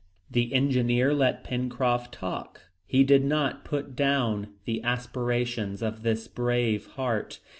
The 0.31 0.51
engineer 0.55 1.13
let 1.13 1.43
Pencroft 1.43 2.11
talk. 2.11 2.61
He 2.87 3.03
did 3.03 3.23
not 3.23 3.63
put 3.63 3.95
down 3.95 4.47
the 4.65 4.81
aspirations 4.81 5.83
of 5.83 6.01
this 6.01 6.27
brave 6.27 6.87
heart. 6.93 7.39